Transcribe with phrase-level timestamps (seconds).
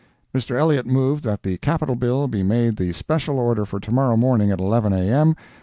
[0.33, 0.57] Mr.
[0.57, 4.59] Elliott moved that the Capital Bill be made the special order for tomorrow morning at
[4.59, 5.35] 11 A.M.